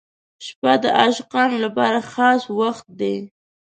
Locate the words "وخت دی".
2.59-3.17